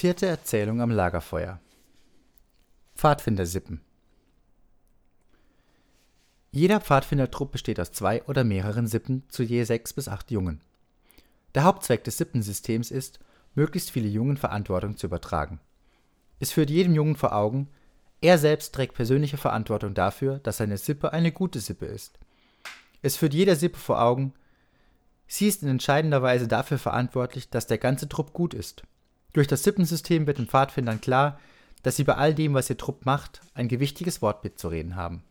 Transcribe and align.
Vierte 0.00 0.26
Erzählung 0.26 0.80
am 0.80 0.92
Lagerfeuer. 0.92 1.58
Pfadfindersippen. 2.94 3.80
Jeder 6.52 6.80
Pfadfindertrupp 6.80 7.50
besteht 7.50 7.80
aus 7.80 7.90
zwei 7.90 8.22
oder 8.26 8.44
mehreren 8.44 8.86
Sippen 8.86 9.24
zu 9.28 9.42
je 9.42 9.64
sechs 9.64 9.92
bis 9.92 10.06
acht 10.06 10.30
Jungen. 10.30 10.60
Der 11.56 11.64
Hauptzweck 11.64 12.04
des 12.04 12.16
Sippensystems 12.16 12.92
ist, 12.92 13.18
möglichst 13.56 13.90
viele 13.90 14.06
Jungen 14.06 14.36
Verantwortung 14.36 14.96
zu 14.96 15.08
übertragen. 15.08 15.58
Es 16.38 16.52
führt 16.52 16.70
jedem 16.70 16.94
Jungen 16.94 17.16
vor 17.16 17.34
Augen, 17.34 17.66
er 18.20 18.38
selbst 18.38 18.72
trägt 18.76 18.94
persönliche 18.94 19.36
Verantwortung 19.36 19.94
dafür, 19.94 20.38
dass 20.38 20.58
seine 20.58 20.78
Sippe 20.78 21.12
eine 21.12 21.32
gute 21.32 21.58
Sippe 21.58 21.86
ist. 21.86 22.20
Es 23.02 23.16
führt 23.16 23.34
jeder 23.34 23.56
Sippe 23.56 23.78
vor 23.78 24.00
Augen, 24.00 24.32
sie 25.26 25.48
ist 25.48 25.64
in 25.64 25.68
entscheidender 25.68 26.22
Weise 26.22 26.46
dafür 26.46 26.78
verantwortlich, 26.78 27.50
dass 27.50 27.66
der 27.66 27.78
ganze 27.78 28.08
Trupp 28.08 28.32
gut 28.32 28.54
ist. 28.54 28.84
Durch 29.32 29.46
das 29.46 29.62
Sippensystem 29.62 30.26
wird 30.26 30.38
den 30.38 30.46
Pfadfindern 30.46 31.00
klar, 31.00 31.38
dass 31.82 31.96
sie 31.96 32.04
bei 32.04 32.14
all 32.14 32.34
dem, 32.34 32.54
was 32.54 32.70
ihr 32.70 32.76
Trupp 32.76 33.06
macht, 33.06 33.40
ein 33.54 33.68
gewichtiges 33.68 34.22
Wort 34.22 34.42
mitzureden 34.44 34.96
haben. 34.96 35.22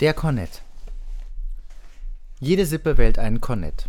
Der 0.00 0.14
Kornett. 0.14 0.62
Jede 2.40 2.66
Sippe 2.66 2.98
wählt 2.98 3.18
einen 3.18 3.40
Kornett. 3.40 3.88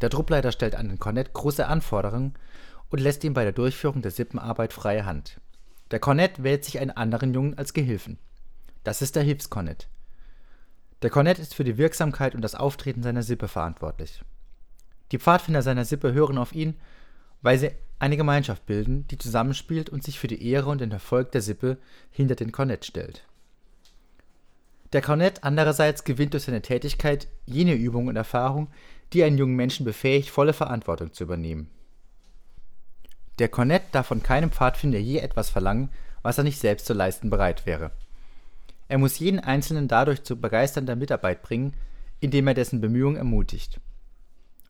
Der 0.00 0.10
Truppleiter 0.10 0.50
stellt 0.50 0.74
an 0.74 0.88
den 0.88 0.98
Kornett 0.98 1.32
große 1.32 1.66
Anforderungen 1.66 2.34
und 2.90 3.00
lässt 3.00 3.22
ihm 3.24 3.34
bei 3.34 3.44
der 3.44 3.52
Durchführung 3.52 4.02
der 4.02 4.10
Sippenarbeit 4.10 4.72
freie 4.72 5.06
Hand. 5.06 5.40
Der 5.90 6.00
Kornett 6.00 6.42
wählt 6.42 6.64
sich 6.64 6.80
einen 6.80 6.90
anderen 6.90 7.32
Jungen 7.32 7.56
als 7.56 7.72
Gehilfen. 7.72 8.18
Das 8.82 9.00
ist 9.00 9.16
der 9.16 9.22
Hilfskornett. 9.22 9.86
Der 11.02 11.10
Kornett 11.10 11.38
ist 11.38 11.54
für 11.54 11.64
die 11.64 11.78
Wirksamkeit 11.78 12.34
und 12.34 12.42
das 12.42 12.54
Auftreten 12.54 13.02
seiner 13.02 13.22
Sippe 13.22 13.48
verantwortlich. 13.48 14.22
Die 15.12 15.18
Pfadfinder 15.18 15.62
seiner 15.62 15.84
Sippe 15.84 16.12
hören 16.12 16.38
auf 16.38 16.54
ihn, 16.54 16.74
weil 17.42 17.58
sie 17.58 17.70
eine 17.98 18.16
Gemeinschaft 18.16 18.66
bilden, 18.66 19.06
die 19.08 19.18
zusammenspielt 19.18 19.90
und 19.90 20.02
sich 20.02 20.18
für 20.18 20.28
die 20.28 20.46
Ehre 20.46 20.70
und 20.70 20.80
den 20.80 20.92
Erfolg 20.92 21.32
der 21.32 21.42
Sippe 21.42 21.78
hinter 22.10 22.34
den 22.34 22.52
Kornett 22.52 22.84
stellt. 22.84 23.24
Der 24.92 25.02
Kornett 25.02 25.42
andererseits 25.42 26.04
gewinnt 26.04 26.34
durch 26.34 26.44
seine 26.44 26.62
Tätigkeit 26.62 27.28
jene 27.46 27.74
Übung 27.74 28.06
und 28.06 28.16
Erfahrung, 28.16 28.68
die 29.12 29.24
einen 29.24 29.38
jungen 29.38 29.56
Menschen 29.56 29.84
befähigt, 29.84 30.30
volle 30.30 30.52
Verantwortung 30.52 31.12
zu 31.12 31.24
übernehmen. 31.24 31.68
Der 33.38 33.48
Kornett 33.48 33.82
darf 33.92 34.06
von 34.06 34.22
keinem 34.22 34.52
Pfadfinder 34.52 34.98
je 34.98 35.18
etwas 35.18 35.50
verlangen, 35.50 35.90
was 36.22 36.38
er 36.38 36.44
nicht 36.44 36.60
selbst 36.60 36.86
zu 36.86 36.94
leisten 36.94 37.28
bereit 37.28 37.66
wäre. 37.66 37.90
Er 38.86 38.98
muss 38.98 39.18
jeden 39.18 39.40
Einzelnen 39.40 39.88
dadurch 39.88 40.22
zu 40.22 40.40
begeisternder 40.40 40.94
Mitarbeit 40.94 41.42
bringen, 41.42 41.74
indem 42.20 42.46
er 42.46 42.54
dessen 42.54 42.80
Bemühungen 42.80 43.16
ermutigt. 43.16 43.80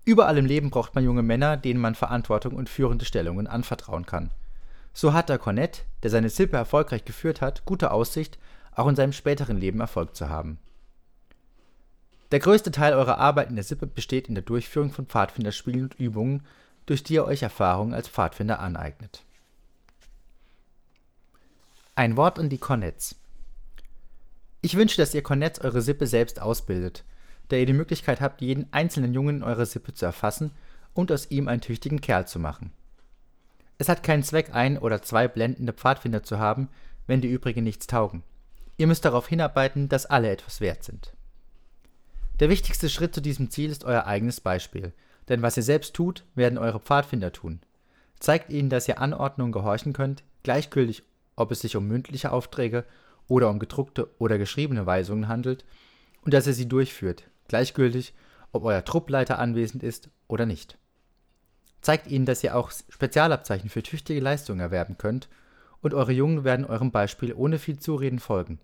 Überall 0.04 0.36
im 0.36 0.46
Leben 0.46 0.70
braucht 0.70 0.94
man 0.94 1.04
junge 1.04 1.22
Männer, 1.22 1.56
denen 1.56 1.80
man 1.80 1.94
Verantwortung 1.94 2.54
und 2.54 2.68
führende 2.68 3.04
Stellungen 3.04 3.46
anvertrauen 3.46 4.04
kann. 4.04 4.30
So 4.92 5.12
hat 5.12 5.28
der 5.28 5.38
Kornett, 5.38 5.84
der 6.02 6.10
seine 6.10 6.28
Sippe 6.28 6.56
erfolgreich 6.56 7.04
geführt 7.04 7.40
hat, 7.40 7.64
gute 7.64 7.90
Aussicht, 7.90 8.38
auch 8.74 8.86
in 8.86 8.96
seinem 8.96 9.12
späteren 9.12 9.56
Leben 9.56 9.80
Erfolg 9.80 10.14
zu 10.14 10.28
haben. 10.28 10.58
Der 12.30 12.40
größte 12.40 12.70
Teil 12.70 12.94
eurer 12.94 13.18
Arbeit 13.18 13.48
in 13.48 13.56
der 13.56 13.64
Sippe 13.64 13.86
besteht 13.86 14.28
in 14.28 14.34
der 14.34 14.44
Durchführung 14.44 14.90
von 14.90 15.06
Pfadfinderspielen 15.06 15.84
und 15.84 15.94
Übungen, 15.94 16.42
durch 16.86 17.02
die 17.02 17.14
ihr 17.14 17.24
euch 17.24 17.42
Erfahrungen 17.42 17.94
als 17.94 18.08
Pfadfinder 18.08 18.60
aneignet. 18.60 19.22
Ein 21.94 22.16
Wort 22.16 22.38
an 22.38 22.48
die 22.48 22.58
Kornetts. 22.58 23.16
Ich 24.60 24.76
wünsche, 24.76 24.96
dass 24.96 25.14
ihr 25.14 25.22
Kornetts 25.22 25.60
eure 25.60 25.80
Sippe 25.80 26.06
selbst 26.06 26.40
ausbildet, 26.40 27.04
da 27.48 27.56
ihr 27.56 27.66
die 27.66 27.72
Möglichkeit 27.72 28.20
habt, 28.20 28.40
jeden 28.40 28.72
einzelnen 28.72 29.14
Jungen 29.14 29.36
in 29.36 29.42
eurer 29.42 29.66
Sippe 29.66 29.94
zu 29.94 30.06
erfassen 30.06 30.50
und 30.94 31.12
aus 31.12 31.30
ihm 31.30 31.48
einen 31.48 31.60
tüchtigen 31.60 32.00
Kerl 32.00 32.26
zu 32.26 32.38
machen. 32.38 32.72
Es 33.78 33.88
hat 33.88 34.02
keinen 34.02 34.22
Zweck, 34.22 34.54
ein 34.54 34.78
oder 34.78 35.02
zwei 35.02 35.28
blendende 35.28 35.72
Pfadfinder 35.72 36.22
zu 36.22 36.38
haben, 36.38 36.68
wenn 37.06 37.20
die 37.20 37.30
übrigen 37.30 37.64
nichts 37.64 37.86
taugen. 37.86 38.22
Ihr 38.76 38.86
müsst 38.86 39.04
darauf 39.04 39.28
hinarbeiten, 39.28 39.88
dass 39.88 40.06
alle 40.06 40.30
etwas 40.30 40.60
wert 40.60 40.84
sind. 40.84 41.12
Der 42.40 42.48
wichtigste 42.48 42.88
Schritt 42.88 43.14
zu 43.14 43.20
diesem 43.20 43.50
Ziel 43.50 43.70
ist 43.70 43.84
euer 43.84 44.06
eigenes 44.06 44.40
Beispiel, 44.40 44.92
denn 45.28 45.42
was 45.42 45.56
ihr 45.56 45.62
selbst 45.62 45.94
tut, 45.94 46.24
werden 46.34 46.58
eure 46.58 46.80
Pfadfinder 46.80 47.32
tun. 47.32 47.60
Zeigt 48.18 48.50
ihnen, 48.50 48.70
dass 48.70 48.88
ihr 48.88 49.00
Anordnungen 49.00 49.52
gehorchen 49.52 49.92
könnt, 49.92 50.24
gleichgültig, 50.42 51.02
ob 51.36 51.50
es 51.50 51.60
sich 51.60 51.76
um 51.76 51.86
mündliche 51.86 52.32
Aufträge 52.32 52.84
oder 53.28 53.50
um 53.50 53.58
gedruckte 53.58 54.08
oder 54.18 54.38
geschriebene 54.38 54.86
Weisungen 54.86 55.28
handelt, 55.28 55.64
und 56.22 56.32
dass 56.32 56.46
ihr 56.46 56.54
sie 56.54 56.68
durchführt, 56.68 57.24
gleichgültig, 57.48 58.14
ob 58.52 58.64
euer 58.64 58.84
Truppleiter 58.84 59.38
anwesend 59.38 59.82
ist 59.82 60.08
oder 60.28 60.46
nicht. 60.46 60.78
Zeigt 61.80 62.06
ihnen, 62.06 62.24
dass 62.24 62.42
ihr 62.42 62.56
auch 62.56 62.70
Spezialabzeichen 62.88 63.68
für 63.68 63.82
tüchtige 63.82 64.20
Leistungen 64.20 64.60
erwerben 64.60 64.96
könnt 64.96 65.28
und 65.82 65.92
eure 65.92 66.12
Jungen 66.12 66.44
werden 66.44 66.64
eurem 66.64 66.90
Beispiel 66.90 67.34
ohne 67.34 67.58
viel 67.58 67.78
Zureden 67.78 68.18
folgen. 68.18 68.58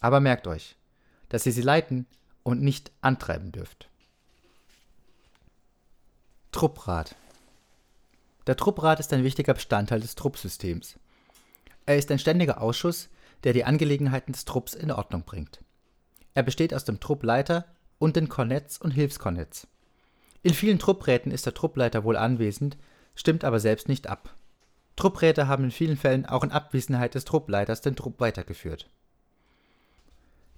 Aber 0.00 0.20
merkt 0.20 0.46
euch, 0.46 0.76
dass 1.30 1.46
ihr 1.46 1.52
sie 1.52 1.62
leiten 1.62 2.06
und 2.42 2.60
nicht 2.60 2.92
antreiben 3.00 3.50
dürft. 3.50 3.88
Trupprat 6.52 7.16
Der 8.46 8.56
Trupprat 8.56 9.00
ist 9.00 9.12
ein 9.12 9.24
wichtiger 9.24 9.54
Bestandteil 9.54 10.00
des 10.00 10.14
Truppsystems. 10.14 10.98
Er 11.86 11.96
ist 11.96 12.10
ein 12.10 12.18
ständiger 12.18 12.60
Ausschuss, 12.60 13.08
der 13.44 13.54
die 13.54 13.64
Angelegenheiten 13.64 14.32
des 14.32 14.44
Trupps 14.44 14.74
in 14.74 14.90
Ordnung 14.90 15.22
bringt. 15.24 15.60
Er 16.34 16.42
besteht 16.42 16.74
aus 16.74 16.84
dem 16.84 17.00
Truppleiter 17.00 17.64
und 17.98 18.16
den 18.16 18.28
Kornetts 18.28 18.78
und 18.78 18.90
Hilfskornetts. 18.90 19.66
In 20.42 20.54
vielen 20.54 20.78
Truppräten 20.78 21.32
ist 21.32 21.46
der 21.46 21.54
Truppleiter 21.54 22.04
wohl 22.04 22.16
anwesend, 22.16 22.76
stimmt 23.14 23.44
aber 23.44 23.60
selbst 23.60 23.88
nicht 23.88 24.08
ab. 24.08 24.34
Truppräte 24.96 25.48
haben 25.48 25.64
in 25.64 25.70
vielen 25.70 25.96
Fällen 25.96 26.26
auch 26.26 26.44
in 26.44 26.52
Abwesenheit 26.52 27.14
des 27.14 27.24
Truppleiters 27.24 27.80
den 27.80 27.96
Trupp 27.96 28.20
weitergeführt. 28.20 28.88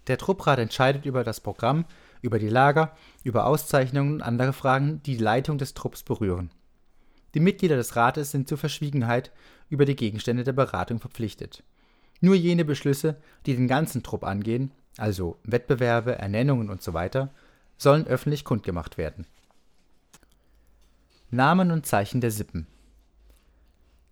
Der 0.09 0.19
Trupprat 0.19 0.59
entscheidet 0.59 1.05
über 1.05 1.25
das 1.25 1.41
Programm, 1.41 1.85
über 2.21 2.39
die 2.39 2.49
Lager, 2.49 2.97
über 3.25 3.47
Auszeichnungen 3.47 4.15
und 4.15 4.23
andere 4.23 4.53
Fragen, 4.53 5.03
die 5.03 5.17
die 5.17 5.23
Leitung 5.23 5.59
des 5.59 5.75
Trupps 5.75 6.03
berühren. 6.03 6.51
Die 7.35 7.41
Mitglieder 7.41 7.77
des 7.77 7.97
Rates 7.97 8.31
sind 8.31 8.49
zur 8.49 8.59
Verschwiegenheit 8.59 9.33
über 9.69 9.85
die 9.85 9.97
Gegenstände 9.97 10.45
der 10.45 10.53
Beratung 10.53 11.01
verpflichtet. 11.01 11.65
Nur 12.21 12.35
jene 12.35 12.65
Beschlüsse, 12.65 13.17
die 13.45 13.55
den 13.55 13.69
ganzen 13.69 14.03
Trupp 14.03 14.25
angehen, 14.25 14.73
also 14.97 15.39
Wettbewerbe, 15.45 16.19
Ernennungen 16.19 16.71
usw., 16.71 17.09
so 17.13 17.29
sollen 17.79 18.07
öffentlich 18.07 18.45
kundgemacht 18.45 18.97
werden. 18.97 19.27
Namen 21.31 21.71
und 21.71 21.87
Zeichen 21.87 22.21
der 22.21 22.31
Sippen 22.31 22.67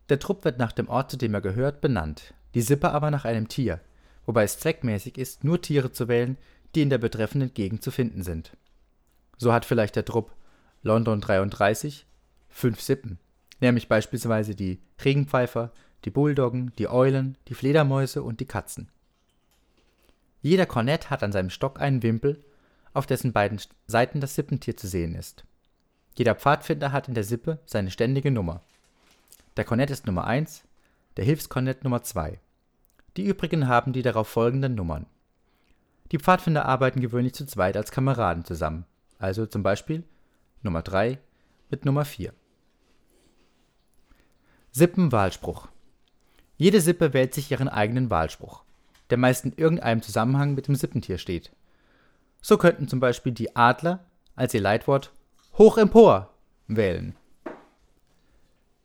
der 0.09 0.19
Trupp 0.19 0.45
wird 0.45 0.59
nach 0.59 0.73
dem 0.73 0.89
Ort, 0.89 1.11
zu 1.11 1.17
dem 1.17 1.33
er 1.35 1.41
gehört, 1.41 1.81
benannt, 1.81 2.35
die 2.55 2.61
Sippe 2.61 2.91
aber 2.91 3.11
nach 3.11 3.25
einem 3.25 3.49
Tier, 3.49 3.81
wobei 4.27 4.45
es 4.45 4.59
zweckmäßig 4.59 5.17
ist, 5.17 5.45
nur 5.45 5.63
Tiere 5.63 5.93
zu 5.93 6.09
wählen, 6.09 6.37
die 6.75 6.83
in 6.83 6.91
der 6.91 6.99
betreffenden 6.99 7.55
Gegend 7.55 7.83
zu 7.83 7.91
finden 7.91 8.23
sind. 8.23 8.57
So 9.39 9.53
hat 9.53 9.65
vielleicht 9.65 9.97
der 9.97 10.05
Trupp 10.05 10.33
London 10.83 11.21
33 11.21 12.07
fünf 12.49 12.81
Sippen, 12.81 13.19
nämlich 13.61 13.89
beispielsweise 13.89 14.55
die 14.55 14.79
Regenpfeifer, 15.03 15.73
die 16.05 16.11
Bulldoggen, 16.11 16.73
die 16.79 16.89
Eulen, 16.89 17.39
die 17.49 17.55
Fledermäuse 17.55 18.23
und 18.23 18.41
die 18.41 18.47
Katzen. 18.47 18.91
Jeder 20.45 20.67
Kornett 20.67 21.11
hat 21.11 21.25
an 21.25 21.33
seinem 21.33 21.51
Stock 21.51 21.81
einen 21.81 22.05
Wimpel, 22.05 22.45
auf 22.93 23.07
dessen 23.07 23.33
beiden 23.33 23.61
Seiten 23.89 24.21
das 24.21 24.37
Sippentier 24.37 24.77
zu 24.77 24.87
sehen 24.87 25.17
ist. 25.17 25.45
Jeder 26.17 26.37
Pfadfinder 26.37 26.93
hat 26.93 27.09
in 27.09 27.15
der 27.15 27.25
Sippe 27.25 27.59
seine 27.67 27.91
ständige 27.91 28.31
Nummer 28.31 28.63
der 29.57 29.65
Kornett 29.65 29.91
ist 29.91 30.07
Nummer 30.07 30.25
1, 30.25 30.65
der 31.17 31.25
Hilfskornett 31.25 31.85
Nummer 31.85 32.03
2. 32.03 32.41
Die 33.17 33.25
übrigen 33.25 33.69
haben 33.69 33.93
die 33.93 34.03
darauf 34.03 34.27
folgenden 34.27 34.75
Nummern. 34.75 35.07
Die 36.11 36.19
Pfadfinder 36.19 36.65
arbeiten 36.65 37.01
gewöhnlich 37.01 37.35
zu 37.35 37.47
zweit 37.47 37.77
als 37.77 37.93
Kameraden 37.93 38.45
zusammen, 38.45 38.85
also 39.19 39.47
zum 39.47 39.63
Beispiel 39.63 40.03
Nummer 40.63 40.83
3 40.83 41.19
mit 41.71 41.85
Nummer 41.85 42.05
4. 42.05 42.33
Sippenwahlspruch. 44.73 45.69
Jede 46.57 46.81
Sippe 46.81 47.13
wählt 47.13 47.33
sich 47.33 47.49
ihren 47.53 47.69
eigenen 47.69 48.11
Wahlspruch, 48.11 48.64
der 49.11 49.19
meist 49.19 49.45
in 49.45 49.53
irgendeinem 49.57 50.03
Zusammenhang 50.03 50.55
mit 50.55 50.67
dem 50.67 50.75
Sippentier 50.75 51.19
steht. 51.19 51.53
So 52.41 52.59
könnten 52.59 52.89
zum 52.89 53.01
Beispiel 53.01 53.33
die 53.33 53.57
Adler 53.57 54.05
als 54.37 54.55
ihr 54.55 54.61
Leitwort 54.61 55.13
Hoch 55.57 55.79
empor 55.79 56.35
wählen. 56.67 57.15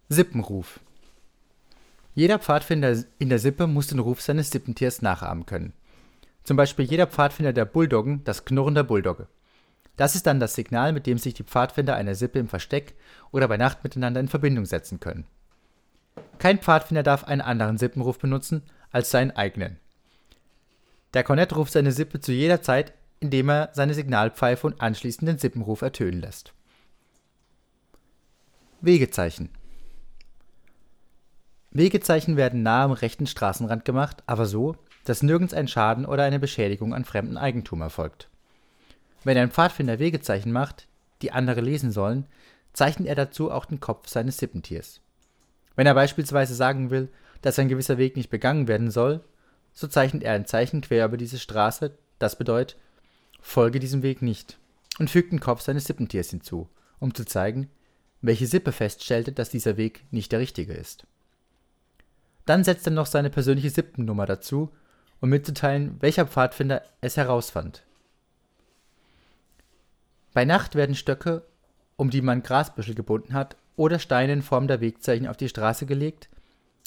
Sippenruf. 0.07 0.79
Jeder 2.15 2.39
Pfadfinder 2.39 2.95
in 3.17 3.29
der 3.29 3.39
Sippe 3.39 3.67
muss 3.67 3.87
den 3.87 3.99
Ruf 3.99 4.21
seines 4.21 4.49
Sippentiers 4.49 5.01
nachahmen 5.01 5.45
können. 5.45 5.73
Zum 6.43 6.57
Beispiel 6.57 6.85
jeder 6.85 7.07
Pfadfinder 7.07 7.53
der 7.53 7.65
Bulldoggen 7.65 8.23
das 8.23 8.45
Knurren 8.45 8.75
der 8.75 8.83
Bulldogge. 8.83 9.27
Das 9.97 10.15
ist 10.15 10.25
dann 10.25 10.39
das 10.39 10.55
Signal, 10.55 10.93
mit 10.93 11.05
dem 11.05 11.17
sich 11.17 11.33
die 11.33 11.43
Pfadfinder 11.43 11.95
einer 11.95 12.15
Sippe 12.15 12.39
im 12.39 12.47
Versteck 12.47 12.95
oder 13.31 13.47
bei 13.47 13.57
Nacht 13.57 13.83
miteinander 13.83 14.19
in 14.19 14.29
Verbindung 14.29 14.65
setzen 14.65 14.99
können. 14.99 15.25
Kein 16.37 16.59
Pfadfinder 16.59 17.03
darf 17.03 17.25
einen 17.25 17.41
anderen 17.41 17.77
Sippenruf 17.77 18.17
benutzen 18.17 18.63
als 18.91 19.11
seinen 19.11 19.31
eigenen. 19.31 19.77
Der 21.13 21.23
Kornett 21.23 21.55
ruft 21.55 21.73
seine 21.73 21.91
Sippe 21.91 22.19
zu 22.19 22.31
jeder 22.31 22.61
Zeit, 22.61 22.93
indem 23.19 23.49
er 23.49 23.69
seine 23.73 23.93
Signalpfeife 23.93 24.67
und 24.67 24.81
anschließend 24.81 25.27
den 25.27 25.37
Sippenruf 25.37 25.81
ertönen 25.81 26.21
lässt. 26.21 26.53
Wegezeichen. 28.81 29.49
Wegezeichen 31.71 32.37
werden 32.37 32.63
nahe 32.63 32.85
am 32.85 32.91
rechten 32.91 33.27
Straßenrand 33.27 33.85
gemacht, 33.85 34.23
aber 34.25 34.45
so, 34.45 34.75
dass 35.03 35.21
nirgends 35.21 35.53
ein 35.53 35.67
Schaden 35.67 36.05
oder 36.05 36.23
eine 36.23 36.39
Beschädigung 36.39 36.93
an 36.93 37.05
fremdem 37.05 37.37
Eigentum 37.37 37.81
erfolgt. 37.81 38.29
Wenn 39.23 39.37
ein 39.37 39.51
Pfadfinder 39.51 39.99
Wegezeichen 39.99 40.51
macht, 40.51 40.87
die 41.21 41.31
andere 41.31 41.61
lesen 41.61 41.91
sollen, 41.91 42.25
zeichnet 42.73 43.07
er 43.07 43.15
dazu 43.15 43.51
auch 43.51 43.65
den 43.65 43.79
Kopf 43.79 44.07
seines 44.07 44.37
Sippentiers. 44.37 45.01
Wenn 45.75 45.87
er 45.87 45.93
beispielsweise 45.93 46.55
sagen 46.55 46.89
will, 46.89 47.09
dass 47.41 47.59
ein 47.59 47.69
gewisser 47.69 47.97
Weg 47.97 48.15
nicht 48.15 48.29
begangen 48.29 48.67
werden 48.67 48.91
soll, 48.91 49.23
so 49.79 49.87
zeichnet 49.87 50.23
er 50.23 50.33
ein 50.33 50.45
Zeichen 50.45 50.81
quer 50.81 51.05
über 51.05 51.15
diese 51.15 51.39
Straße, 51.39 51.97
das 52.19 52.37
bedeutet, 52.37 52.77
folge 53.39 53.79
diesem 53.79 54.03
Weg 54.03 54.21
nicht, 54.21 54.59
und 54.99 55.09
fügt 55.09 55.31
den 55.31 55.39
Kopf 55.39 55.61
seines 55.61 55.85
Sippentiers 55.85 56.31
hinzu, 56.31 56.67
um 56.99 57.15
zu 57.15 57.23
zeigen, 57.23 57.69
welche 58.19 58.45
Sippe 58.45 58.73
feststellte, 58.73 59.31
dass 59.31 59.49
dieser 59.49 59.77
Weg 59.77 60.03
nicht 60.11 60.33
der 60.33 60.39
richtige 60.41 60.73
ist. 60.73 61.07
Dann 62.45 62.65
setzt 62.65 62.87
er 62.87 62.91
noch 62.91 63.05
seine 63.05 63.29
persönliche 63.29 63.69
Sippennummer 63.69 64.25
dazu, 64.25 64.69
um 65.21 65.29
mitzuteilen, 65.29 65.95
welcher 66.01 66.27
Pfadfinder 66.27 66.81
es 66.99 67.15
herausfand. 67.15 67.85
Bei 70.33 70.43
Nacht 70.43 70.75
werden 70.75 70.95
Stöcke, 70.95 71.43
um 71.95 72.09
die 72.09 72.21
man 72.21 72.43
Grasbüschel 72.43 72.95
gebunden 72.95 73.33
hat, 73.33 73.55
oder 73.77 73.97
Steine 73.97 74.33
in 74.33 74.41
Form 74.41 74.67
der 74.67 74.81
Wegzeichen 74.81 75.25
auf 75.25 75.37
die 75.37 75.47
Straße 75.47 75.85
gelegt, 75.85 76.27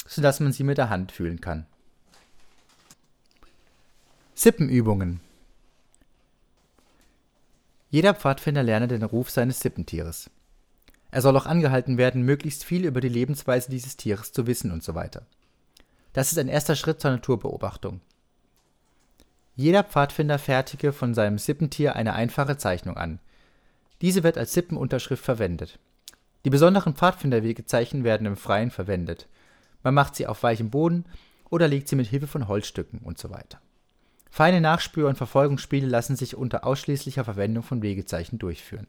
sodass 0.05 0.39
man 0.39 0.51
sie 0.51 0.63
mit 0.63 0.77
der 0.77 0.91
Hand 0.91 1.11
fühlen 1.11 1.41
kann. 1.41 1.65
Sippenübungen 4.35 5.21
Jeder 7.91 8.15
Pfadfinder 8.15 8.63
lerne 8.63 8.87
den 8.87 9.03
Ruf 9.03 9.29
seines 9.29 9.59
Sippentieres. 9.59 10.31
Er 11.11 11.21
soll 11.21 11.37
auch 11.37 11.45
angehalten 11.45 11.99
werden, 11.99 12.23
möglichst 12.23 12.63
viel 12.65 12.85
über 12.85 12.99
die 12.99 13.09
Lebensweise 13.09 13.69
dieses 13.69 13.95
Tieres 13.95 14.31
zu 14.31 14.47
wissen 14.47 14.71
und 14.71 14.83
so 14.83 14.95
weiter. 14.95 15.27
Das 16.13 16.31
ist 16.31 16.39
ein 16.39 16.47
erster 16.47 16.75
Schritt 16.75 16.99
zur 16.99 17.11
Naturbeobachtung. 17.11 18.01
Jeder 19.55 19.83
Pfadfinder 19.83 20.39
fertige 20.39 20.93
von 20.93 21.13
seinem 21.13 21.37
Sippentier 21.37 21.95
eine 21.95 22.13
einfache 22.13 22.57
Zeichnung 22.57 22.97
an. 22.97 23.19
Diese 24.01 24.23
wird 24.23 24.39
als 24.39 24.53
Sippenunterschrift 24.53 25.23
verwendet. 25.23 25.77
Die 26.43 26.49
besonderen 26.49 26.95
Pfadfinderwegezeichen 26.95 28.03
werden 28.03 28.25
im 28.25 28.35
Freien 28.35 28.71
verwendet. 28.71 29.27
Man 29.83 29.93
macht 29.93 30.15
sie 30.15 30.25
auf 30.25 30.41
weichem 30.41 30.71
Boden 30.71 31.05
oder 31.51 31.67
legt 31.67 31.87
sie 31.87 31.95
mit 31.95 32.07
Hilfe 32.07 32.25
von 32.25 32.47
Holzstücken 32.47 32.97
und 32.97 33.19
so 33.19 33.29
weiter. 33.29 33.61
Feine 34.33 34.61
Nachspür- 34.61 35.09
und 35.09 35.15
Verfolgungsspiele 35.15 35.85
lassen 35.85 36.15
sich 36.15 36.35
unter 36.35 36.65
ausschließlicher 36.65 37.23
Verwendung 37.23 37.61
von 37.61 37.83
Wegezeichen 37.83 38.39
durchführen. 38.39 38.87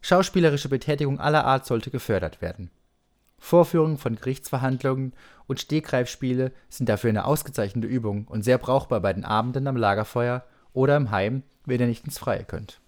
Schauspielerische 0.00 0.70
Betätigung 0.70 1.20
aller 1.20 1.44
Art 1.44 1.66
sollte 1.66 1.90
gefördert 1.90 2.40
werden. 2.40 2.70
Vorführungen 3.38 3.98
von 3.98 4.16
Gerichtsverhandlungen 4.16 5.12
und 5.46 5.60
Stegreifspiele 5.60 6.52
sind 6.70 6.88
dafür 6.88 7.10
eine 7.10 7.26
ausgezeichnete 7.26 7.86
Übung 7.86 8.26
und 8.28 8.44
sehr 8.44 8.56
brauchbar 8.56 9.00
bei 9.00 9.12
den 9.12 9.26
Abenden 9.26 9.66
am 9.66 9.76
Lagerfeuer 9.76 10.42
oder 10.72 10.96
im 10.96 11.10
Heim, 11.10 11.42
wenn 11.66 11.78
ihr 11.78 11.86
nicht 11.86 12.06
ins 12.06 12.16
Freie 12.16 12.44
könnt. 12.44 12.80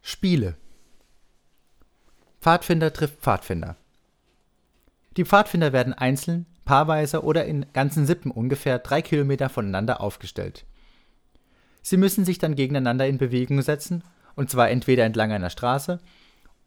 Spiele 0.00 0.56
Pfadfinder 2.40 2.94
trifft 2.94 3.20
Pfadfinder. 3.20 3.76
Die 5.18 5.26
Pfadfinder 5.26 5.74
werden 5.74 5.92
einzeln, 5.92 6.46
paarweise 6.66 7.24
oder 7.24 7.46
in 7.46 7.64
ganzen 7.72 8.04
Sippen 8.04 8.30
ungefähr 8.30 8.78
drei 8.78 9.00
Kilometer 9.00 9.48
voneinander 9.48 10.02
aufgestellt. 10.02 10.66
Sie 11.80 11.96
müssen 11.96 12.26
sich 12.26 12.38
dann 12.38 12.56
gegeneinander 12.56 13.06
in 13.06 13.16
Bewegung 13.16 13.62
setzen 13.62 14.04
und 14.34 14.50
zwar 14.50 14.68
entweder 14.68 15.04
entlang 15.04 15.32
einer 15.32 15.48
Straße 15.48 16.00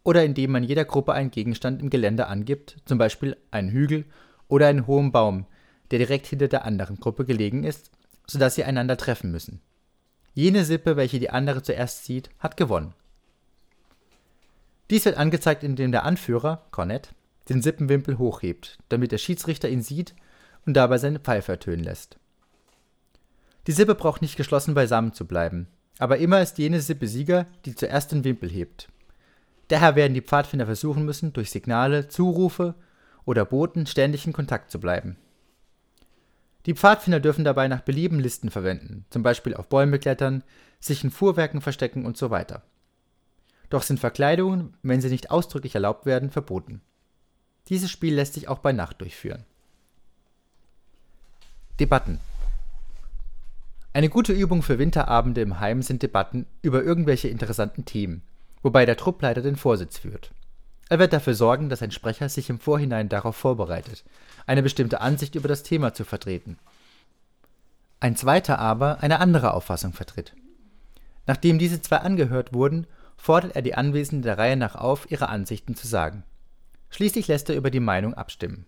oder 0.02 0.24
indem 0.24 0.50
man 0.50 0.64
jeder 0.64 0.84
Gruppe 0.84 1.12
einen 1.12 1.30
Gegenstand 1.30 1.80
im 1.80 1.90
Gelände 1.90 2.26
angibt, 2.26 2.78
zum 2.86 2.98
Beispiel 2.98 3.36
einen 3.52 3.70
Hügel 3.70 4.06
oder 4.48 4.66
einen 4.66 4.88
hohen 4.88 5.12
Baum, 5.12 5.46
der 5.90 5.98
direkt 5.98 6.26
hinter 6.26 6.48
der 6.48 6.64
anderen 6.64 6.96
Gruppe 6.96 7.24
gelegen 7.24 7.62
ist, 7.62 7.90
sodass 8.26 8.54
sie 8.54 8.64
einander 8.64 8.96
treffen 8.96 9.30
müssen. 9.30 9.60
Jene 10.34 10.64
Sippe, 10.64 10.96
welche 10.96 11.18
die 11.18 11.30
andere 11.30 11.62
zuerst 11.62 12.04
sieht, 12.04 12.30
hat 12.38 12.56
gewonnen. 12.56 12.94
Dies 14.88 15.04
wird 15.04 15.16
angezeigt, 15.16 15.62
indem 15.62 15.92
der 15.92 16.04
Anführer, 16.04 16.64
Cornet, 16.70 17.14
den 17.50 17.60
Sippenwimpel 17.60 18.18
hochhebt, 18.18 18.78
damit 18.88 19.12
der 19.12 19.18
Schiedsrichter 19.18 19.68
ihn 19.68 19.82
sieht 19.82 20.14
und 20.64 20.74
dabei 20.74 20.98
seine 20.98 21.18
Pfeife 21.18 21.52
ertönen 21.52 21.84
lässt. 21.84 22.18
Die 23.66 23.72
Sippe 23.72 23.94
braucht 23.94 24.22
nicht 24.22 24.36
geschlossen 24.36 24.74
beisammen 24.74 25.12
zu 25.12 25.26
bleiben, 25.26 25.66
aber 25.98 26.18
immer 26.18 26.40
ist 26.40 26.58
jene 26.58 26.80
Sippe 26.80 27.06
Sieger, 27.06 27.46
die 27.66 27.74
zuerst 27.74 28.12
den 28.12 28.24
Wimpel 28.24 28.48
hebt. 28.48 28.88
Daher 29.68 29.96
werden 29.96 30.14
die 30.14 30.22
Pfadfinder 30.22 30.66
versuchen 30.66 31.04
müssen, 31.04 31.32
durch 31.32 31.50
Signale, 31.50 32.08
Zurufe 32.08 32.74
oder 33.24 33.44
Boten 33.44 33.86
ständig 33.86 34.26
in 34.26 34.32
Kontakt 34.32 34.70
zu 34.70 34.80
bleiben. 34.80 35.16
Die 36.66 36.74
Pfadfinder 36.74 37.20
dürfen 37.20 37.44
dabei 37.44 37.68
nach 37.68 37.80
Belieben 37.80 38.20
Listen 38.20 38.50
verwenden, 38.50 39.04
zum 39.10 39.22
Beispiel 39.22 39.54
auf 39.54 39.68
Bäume 39.68 39.98
klettern, 39.98 40.42
sich 40.78 41.04
in 41.04 41.10
Fuhrwerken 41.10 41.60
verstecken 41.60 42.06
und 42.06 42.16
so 42.16 42.30
weiter. 42.30 42.62
Doch 43.70 43.82
sind 43.82 44.00
Verkleidungen, 44.00 44.76
wenn 44.82 45.00
sie 45.00 45.10
nicht 45.10 45.30
ausdrücklich 45.30 45.74
erlaubt 45.74 46.04
werden, 46.04 46.30
verboten. 46.30 46.82
Dieses 47.68 47.90
Spiel 47.90 48.14
lässt 48.14 48.34
sich 48.34 48.48
auch 48.48 48.58
bei 48.58 48.72
Nacht 48.72 49.00
durchführen. 49.00 49.44
Debatten 51.78 52.20
eine 53.92 54.08
gute 54.08 54.32
Übung 54.32 54.62
für 54.62 54.78
Winterabende 54.78 55.40
im 55.40 55.58
Heim 55.58 55.82
sind 55.82 56.02
Debatten 56.02 56.46
über 56.62 56.84
irgendwelche 56.84 57.26
interessanten 57.26 57.84
Themen, 57.84 58.22
wobei 58.62 58.86
der 58.86 58.96
Truppleiter 58.96 59.42
den 59.42 59.56
Vorsitz 59.56 59.98
führt. 59.98 60.30
Er 60.88 61.00
wird 61.00 61.12
dafür 61.12 61.34
sorgen, 61.34 61.68
dass 61.68 61.82
ein 61.82 61.90
Sprecher 61.90 62.28
sich 62.28 62.50
im 62.50 62.60
Vorhinein 62.60 63.08
darauf 63.08 63.34
vorbereitet, 63.34 64.04
eine 64.46 64.62
bestimmte 64.62 65.00
Ansicht 65.00 65.34
über 65.34 65.48
das 65.48 65.64
Thema 65.64 65.92
zu 65.92 66.04
vertreten. 66.04 66.56
Ein 67.98 68.14
zweiter 68.14 68.60
aber 68.60 69.02
eine 69.02 69.18
andere 69.18 69.54
Auffassung 69.54 69.92
vertritt. 69.92 70.34
Nachdem 71.26 71.58
diese 71.58 71.82
zwei 71.82 71.98
angehört 71.98 72.52
wurden, 72.52 72.86
fordert 73.16 73.56
er 73.56 73.62
die 73.62 73.74
Anwesenden 73.74 74.22
der 74.22 74.38
Reihe 74.38 74.56
nach 74.56 74.76
auf, 74.76 75.10
ihre 75.10 75.28
Ansichten 75.28 75.74
zu 75.74 75.88
sagen. 75.88 76.22
Schließlich 76.90 77.28
lässt 77.28 77.48
er 77.48 77.56
über 77.56 77.70
die 77.70 77.80
Meinung 77.80 78.14
abstimmen. 78.14 78.66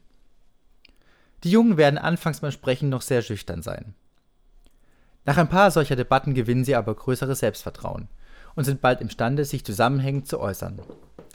Die 1.44 1.50
Jungen 1.50 1.76
werden 1.76 1.98
anfangs 1.98 2.40
beim 2.40 2.52
Sprechen 2.52 2.88
noch 2.88 3.02
sehr 3.02 3.22
schüchtern 3.22 3.62
sein. 3.62 3.94
Nach 5.24 5.36
ein 5.36 5.48
paar 5.48 5.70
solcher 5.70 5.96
Debatten 5.96 6.34
gewinnen 6.34 6.64
sie 6.64 6.74
aber 6.74 6.94
größeres 6.94 7.40
Selbstvertrauen 7.40 8.08
und 8.54 8.64
sind 8.64 8.80
bald 8.80 9.00
imstande, 9.00 9.44
sich 9.44 9.64
zusammenhängend 9.64 10.28
zu 10.28 10.40
äußern. 10.40 10.80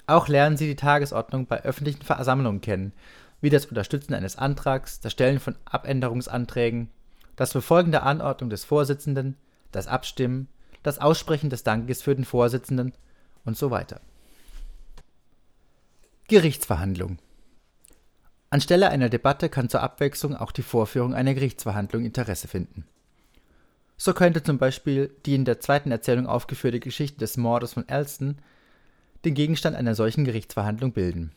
Auch 0.08 0.28
lernen 0.28 0.58
sie 0.58 0.68
die 0.68 0.76
Tagesordnung 0.76 1.48
bei 1.48 1.64
öffentlichen 1.64 2.02
Versammlungen 2.02 2.62
kennen, 2.62 2.94
wie 3.42 3.50
das 3.50 3.66
Unterstützen 3.66 4.14
eines 4.14 4.38
Antrags, 4.38 5.00
das 5.00 5.12
Stellen 5.12 5.40
von 5.40 5.56
Abänderungsanträgen, 5.66 6.90
das 7.36 7.54
Befolgen 7.54 7.92
der 7.92 8.04
Anordnung 8.04 8.50
des 8.50 8.64
Vorsitzenden, 8.64 9.36
das 9.72 9.88
Abstimmen, 9.88 10.48
das 10.84 11.00
Aussprechen 11.00 11.50
des 11.50 11.64
Dankes 11.64 12.02
für 12.02 12.16
den 12.16 12.26
Vorsitzenden 12.26 12.94
und 13.46 13.58
so 13.58 13.72
weiter. 13.72 14.02
Gerichtsverhandlung 16.30 17.20
Anstelle 18.50 18.90
einer 18.90 19.08
Debatte 19.08 19.48
kann 19.48 19.70
zur 19.70 19.82
Abwechslung 19.82 20.36
auch 20.36 20.52
die 20.52 20.62
Vorführung 20.62 21.14
einer 21.14 21.34
Gerichtsverhandlung 21.34 22.04
Interesse 22.04 22.50
finden. 22.50 22.86
So 23.96 24.14
könnte 24.14 24.44
zum 24.44 24.58
Beispiel 24.58 25.10
die 25.26 25.36
in 25.36 25.46
der 25.46 25.62
zweiten 25.62 25.90
Erzählung 25.90 26.28
aufgeführte 26.28 26.82
Geschichte 26.82 27.20
des 27.20 27.38
Mordes 27.38 27.76
von 27.76 27.88
Elston 27.88 28.40
den 29.24 29.36
Gegenstand 29.36 29.78
einer 29.78 29.96
solchen 29.96 30.26
Gerichtsverhandlung 30.26 30.92
bilden. 30.92 31.32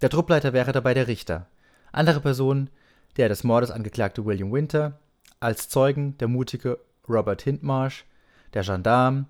Der 0.00 0.10
Truppleiter 0.10 0.52
wäre 0.52 0.72
dabei 0.72 0.92
der 0.92 1.06
Richter. 1.06 1.46
Andere 1.92 2.20
Personen, 2.20 2.68
der 3.16 3.28
des 3.28 3.44
Mordes 3.44 3.70
angeklagte 3.70 4.24
William 4.24 4.52
Winter, 4.52 4.98
als 5.38 5.68
Zeugen 5.68 6.18
der 6.18 6.26
mutige 6.26 6.80
Robert 7.08 7.42
Hindmarsh, 7.42 8.06
der 8.54 8.64
Gendarm, 8.64 9.26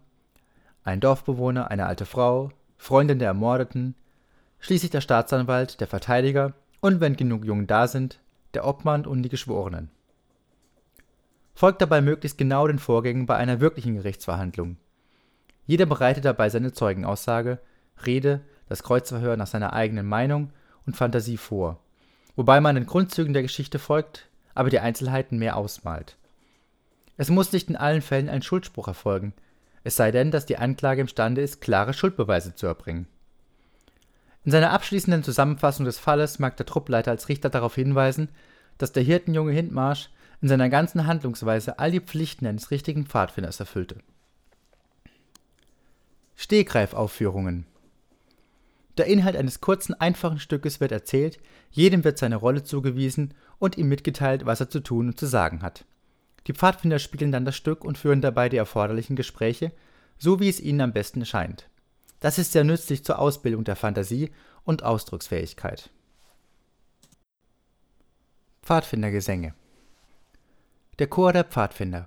ein 0.85 1.01
Dorfbewohner, 1.01 1.71
eine 1.71 1.85
alte 1.85 2.07
Frau, 2.07 2.51
Freundin 2.79 3.19
der 3.19 3.29
Ermordeten, 3.29 3.95
schließlich 4.63 4.91
der 4.91 5.03
Staatsanwalt, 5.03 5.81
der 5.81 5.87
Verteidiger 5.87 6.55
und, 6.81 7.01
wenn 7.01 7.17
genug 7.17 7.45
Jungen 7.45 7.67
da 7.67 7.87
sind, 7.87 8.19
der 8.55 8.67
Obmann 8.67 9.05
und 9.05 9.23
die 9.23 9.29
Geschworenen 9.29 9.91
folgt 11.55 11.83
dabei 11.83 12.01
möglichst 12.01 12.39
genau 12.39 12.67
den 12.67 12.79
Vorgängen 12.79 13.27
bei 13.27 13.37
einer 13.37 13.61
wirklichen 13.61 13.95
Gerichtsverhandlung. 13.95 14.77
Jeder 15.67 15.87
bereitet 15.87 16.25
dabei 16.25 16.49
seine 16.49 16.73
Zeugenaussage, 16.73 17.59
Rede, 18.05 18.41
das 18.69 18.83
Kreuzverhör 18.83 19.37
nach 19.37 19.47
seiner 19.47 19.73
eigenen 19.73 20.07
Meinung 20.07 20.51
und 20.87 20.97
Fantasie 20.97 21.37
vor, 21.37 21.79
wobei 22.37 22.61
man 22.61 22.75
den 22.75 22.87
Grundzügen 22.87 23.33
der 23.33 23.43
Geschichte 23.43 23.79
folgt, 23.79 24.29
aber 24.55 24.71
die 24.71 24.81
Einzelheiten 24.81 25.39
mehr 25.39 25.57
ausmalt. 25.57 26.17
Es 27.17 27.31
muss 27.31 27.53
nicht 27.53 27.69
in 27.69 27.77
allen 27.77 28.03
Fällen 28.03 28.29
ein 28.29 28.43
Schuldspruch 28.43 28.89
erfolgen, 28.89 29.35
es 29.85 29.97
sei 29.97 30.11
denn, 30.11 30.31
dass 30.31 30.47
die 30.47 30.59
Anklage 30.59 31.01
imstande 31.01 31.43
ist, 31.43 31.61
klare 31.61 31.93
Schuldbeweise 31.93 32.55
zu 32.55 32.67
erbringen. 32.67 33.07
In 34.45 34.51
seiner 34.51 34.73
abschließenden 34.73 35.23
Zusammenfassung 35.23 35.85
des 35.85 35.99
Falles 35.99 36.39
mag 36.39 36.57
der 36.57 36.67
Truppleiter 36.67 37.11
als 37.13 37.29
Richter 37.29 37.49
darauf 37.49 37.77
hinweisen, 37.77 38.29
dass 38.79 38.93
der 38.93 39.03
Hirtenjunge 39.03 39.53
Hindmarsch 39.53 40.11
in 40.41 40.49
seiner 40.49 40.69
ganzen 40.69 41.07
Handlungsweise 41.07 41.79
all 41.79 41.93
die 41.93 42.01
Pflichten 42.01 42.47
eines 42.47 42.73
richtigen 42.73 43.07
Pfadfinders 43.07 43.61
erfüllte. 43.61 43.99
Stegreifaufführungen 46.35 47.67
Der 48.99 49.07
Inhalt 49.07 49.37
eines 49.37 49.61
kurzen, 49.61 49.95
einfachen 49.95 50.41
Stückes 50.41 50.81
wird 50.81 50.91
erzählt, 50.91 51.39
jedem 51.71 52.03
wird 52.03 52.19
seine 52.19 52.37
Rolle 52.37 52.65
zugewiesen 52.65 53.35
und 53.61 53.79
ihm 53.79 53.89
mitgeteilt, 53.89 54.45
was 54.45 54.59
er 54.59 54.69
zu 54.69 54.81
tun 54.81 55.09
und 55.09 55.21
zu 55.21 55.27
sagen 55.27 55.63
hat. 55.63 55.85
Die 56.49 56.53
Pfadfinder 56.53 56.99
spielen 56.99 57.31
dann 57.31 57.45
das 57.45 57.55
Stück 57.55 57.85
und 57.85 57.97
führen 57.97 58.21
dabei 58.21 58.49
die 58.49 58.57
erforderlichen 58.57 59.15
Gespräche, 59.15 59.71
so 60.19 60.41
wie 60.41 60.49
es 60.49 60.59
ihnen 60.59 60.81
am 60.81 60.93
besten 60.93 61.21
erscheint. 61.21 61.69
Das 62.23 62.39
ist 62.39 62.53
sehr 62.53 62.63
nützlich 62.63 63.05
zur 63.05 63.19
Ausbildung 63.19 63.65
der 63.65 63.75
Fantasie 63.75 64.31
und 64.63 64.85
Ausdrucksfähigkeit. 64.85 65.91
Pfadfindergesänge 68.63 69.55
Der 71.01 71.09
Chor 71.09 71.33
der 71.33 71.43
Pfadfinder 71.43 72.07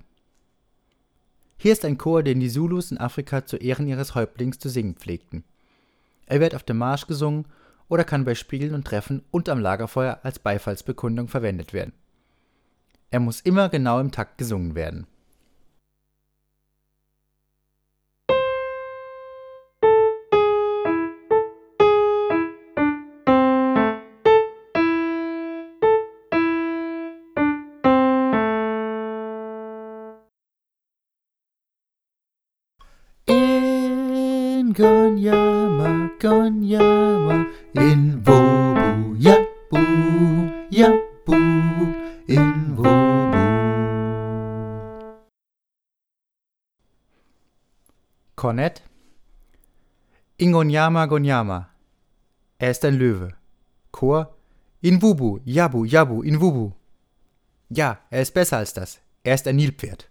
Hier 1.57 1.74
ist 1.74 1.84
ein 1.84 1.98
Chor, 1.98 2.24
den 2.24 2.39
die 2.39 2.50
Zulus 2.50 2.91
in 2.91 2.98
Afrika 2.98 3.45
zu 3.45 3.57
Ehren 3.57 3.89
ihres 3.89 4.15
Häuptlings 4.15 4.57
zu 4.57 4.69
singen 4.69 4.95
pflegten. 4.95 5.43
Er 6.27 6.39
wird 6.39 6.55
auf 6.55 6.63
dem 6.63 6.77
Marsch 6.77 7.07
gesungen 7.07 7.45
oder 7.89 8.05
kann 8.05 8.24
bei 8.24 8.36
Spielen 8.36 8.74
und 8.74 8.88
Treffen 8.88 9.22
und 9.31 9.50
am 9.50 9.60
Lagerfeuer 9.60 10.22
als 10.24 10.39
Beifallsbekundung 10.39 11.27
verwendet 11.27 11.74
werden. 11.74 11.91
Er 13.12 13.19
muss 13.19 13.41
immer 13.41 13.67
genau 13.67 14.00
im 14.00 14.13
Takt 14.13 14.38
gesungen 14.38 14.75
werden. 14.75 15.07
Gonyama, 34.75 36.12
Gonyama, 36.20 37.48
in 37.75 38.22
Wobu, 38.25 39.15
Yabu, 39.15 40.51
Yabu, 40.70 41.96
in 42.27 42.75
Wobu. 42.75 43.36
Kornett 48.36 48.84
In 50.38 50.51
Gonyama. 50.51 51.70
Er 52.58 52.72
ist 52.72 52.84
ein 52.84 52.96
Löwe. 52.96 53.34
Chor 53.94 54.36
In 54.82 55.01
Wubu, 55.01 55.39
Yabu, 55.46 55.86
Yabu, 55.86 56.22
in 56.22 56.41
Wubu. 56.41 56.74
Ja, 57.70 58.00
er 58.10 58.22
ist 58.22 58.34
besser 58.34 58.58
als 58.58 58.74
das. 58.74 59.00
Er 59.24 59.36
ist 59.36 59.48
ein 59.48 59.55
Nilpferd. 59.55 60.10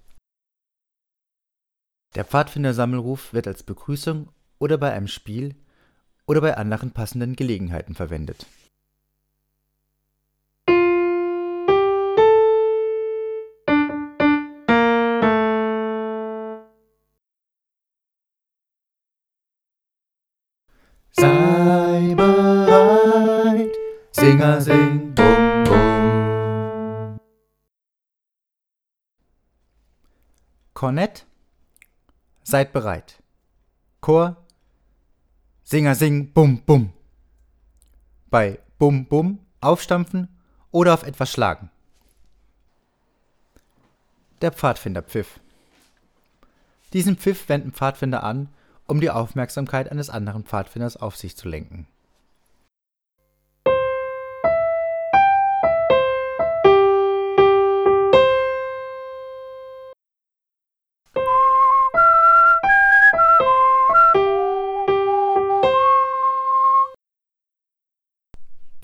Der 2.14 2.24
Pfadfinder-Sammelruf 2.24 3.34
wird 3.34 3.46
als 3.46 3.62
Begrüßung 3.62 4.30
oder 4.64 4.78
bei 4.78 4.94
einem 4.94 5.08
Spiel 5.08 5.54
oder 6.24 6.40
bei 6.40 6.56
anderen 6.56 6.90
passenden 6.90 7.36
Gelegenheiten 7.36 7.94
verwendet. 7.94 8.46
Sei 21.10 22.14
bereit, 22.16 23.68
Singer 24.12 24.62
sing, 24.62 25.14
bum 25.14 25.64
bum. 25.64 27.18
Kornett 30.72 31.26
Seid 32.44 32.72
bereit. 32.72 33.22
Chor 34.00 34.43
Singer 35.66 35.94
sing 35.94 36.30
bum 36.32 36.60
bum. 36.60 36.92
Bei 38.28 38.58
bum 38.78 39.06
bum 39.06 39.38
aufstampfen 39.62 40.28
oder 40.70 40.92
auf 40.92 41.04
etwas 41.04 41.32
schlagen. 41.32 41.70
Der 44.42 44.52
Pfadfinderpfiff. 44.52 45.40
Diesen 46.92 47.16
Pfiff 47.16 47.48
wenden 47.48 47.72
Pfadfinder 47.72 48.22
an, 48.22 48.50
um 48.86 49.00
die 49.00 49.08
Aufmerksamkeit 49.08 49.90
eines 49.90 50.10
anderen 50.10 50.44
Pfadfinders 50.44 50.98
auf 50.98 51.16
sich 51.16 51.34
zu 51.34 51.48
lenken. 51.48 51.86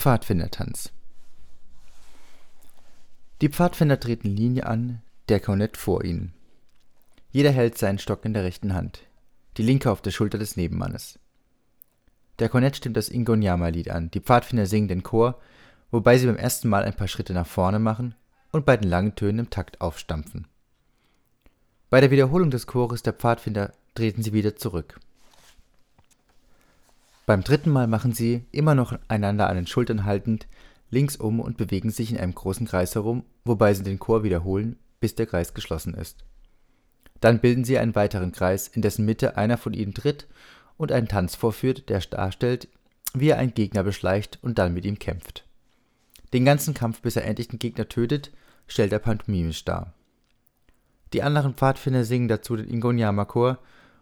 Pfadfindertanz 0.01 0.91
Die 3.39 3.49
Pfadfinder 3.49 3.99
treten 3.99 4.35
Linie 4.35 4.65
an, 4.65 5.03
der 5.29 5.39
Kornett 5.39 5.77
vor 5.77 6.03
ihnen. 6.03 6.33
Jeder 7.29 7.51
hält 7.51 7.77
seinen 7.77 7.99
Stock 7.99 8.25
in 8.25 8.33
der 8.33 8.43
rechten 8.43 8.73
Hand, 8.73 9.03
die 9.57 9.61
linke 9.61 9.91
auf 9.91 10.01
der 10.01 10.09
Schulter 10.09 10.39
des 10.39 10.57
Nebenmannes. 10.57 11.19
Der 12.39 12.49
Kornett 12.49 12.77
stimmt 12.77 12.97
das 12.97 13.09
Ingonyama-Lied 13.09 13.91
an, 13.91 14.09
die 14.09 14.21
Pfadfinder 14.21 14.65
singen 14.65 14.87
den 14.87 15.03
Chor, 15.03 15.39
wobei 15.91 16.17
sie 16.17 16.25
beim 16.25 16.35
ersten 16.35 16.67
Mal 16.67 16.83
ein 16.83 16.95
paar 16.95 17.07
Schritte 17.07 17.33
nach 17.33 17.45
vorne 17.45 17.77
machen 17.77 18.15
und 18.51 18.65
bei 18.65 18.77
den 18.77 18.89
langen 18.89 19.13
Tönen 19.13 19.37
im 19.37 19.49
Takt 19.51 19.81
aufstampfen. 19.81 20.47
Bei 21.91 22.01
der 22.01 22.09
Wiederholung 22.09 22.49
des 22.49 22.65
Chores 22.65 23.03
der 23.03 23.13
Pfadfinder 23.13 23.71
treten 23.93 24.23
sie 24.23 24.33
wieder 24.33 24.55
zurück. 24.55 24.99
Beim 27.25 27.43
dritten 27.43 27.69
Mal 27.69 27.87
machen 27.87 28.13
sie, 28.13 28.45
immer 28.51 28.75
noch 28.75 28.97
einander 29.07 29.47
an 29.49 29.55
den 29.55 29.67
Schultern 29.67 30.05
haltend, 30.05 30.47
links 30.89 31.15
um 31.15 31.39
und 31.39 31.57
bewegen 31.57 31.89
sich 31.89 32.11
in 32.11 32.17
einem 32.17 32.35
großen 32.35 32.67
Kreis 32.67 32.95
herum, 32.95 33.23
wobei 33.45 33.73
sie 33.73 33.83
den 33.83 33.99
Chor 33.99 34.23
wiederholen, 34.23 34.77
bis 34.99 35.15
der 35.15 35.25
Kreis 35.25 35.53
geschlossen 35.53 35.93
ist. 35.93 36.23
Dann 37.21 37.39
bilden 37.39 37.63
sie 37.63 37.77
einen 37.77 37.95
weiteren 37.95 38.31
Kreis, 38.31 38.67
in 38.67 38.81
dessen 38.81 39.05
Mitte 39.05 39.37
einer 39.37 39.57
von 39.57 39.73
ihnen 39.73 39.93
tritt 39.93 40.27
und 40.77 40.91
einen 40.91 41.07
Tanz 41.07 41.35
vorführt, 41.35 41.89
der 41.89 41.99
darstellt, 41.99 42.67
wie 43.13 43.29
er 43.29 43.37
einen 43.37 43.53
Gegner 43.53 43.83
beschleicht 43.83 44.39
und 44.41 44.57
dann 44.57 44.73
mit 44.73 44.85
ihm 44.85 44.99
kämpft. 44.99 45.45
Den 46.33 46.45
ganzen 46.45 46.73
Kampf, 46.73 47.01
bis 47.01 47.15
er 47.15 47.25
endlich 47.25 47.49
den 47.49 47.59
Gegner 47.59 47.87
tötet, 47.87 48.31
stellt 48.67 48.91
er 48.91 48.99
pantomimisch 48.99 49.65
dar. 49.65 49.93
Die 51.13 51.23
anderen 51.23 51.53
Pfadfinder 51.53 52.05
singen 52.05 52.29
dazu 52.29 52.55
den 52.55 52.69
Ingonyama-Chor 52.69 53.59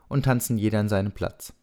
und 0.08 0.24
tanzen 0.24 0.58
jeder 0.58 0.80
an 0.80 0.90
seinem 0.90 1.12
Platz. 1.12 1.54